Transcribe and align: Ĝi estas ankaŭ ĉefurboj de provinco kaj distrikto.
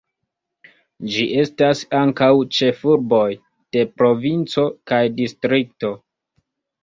Ĝi 1.15 1.25
estas 1.41 1.81
ankaŭ 1.97 2.29
ĉefurboj 2.59 3.27
de 3.77 3.83
provinco 4.03 4.65
kaj 4.93 5.03
distrikto. 5.21 5.93